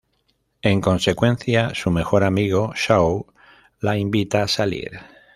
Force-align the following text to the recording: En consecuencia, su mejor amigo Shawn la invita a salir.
En 0.63 0.81
consecuencia, 0.81 1.75
su 1.75 1.91
mejor 1.91 2.23
amigo 2.23 2.73
Shawn 2.75 3.23
la 3.81 3.97
invita 3.99 4.41
a 4.41 4.47
salir. 4.47 4.93